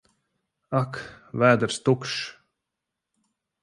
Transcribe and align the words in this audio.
Ak! 0.79 0.97
Vēders 1.43 1.79
tukšs! 1.91 2.27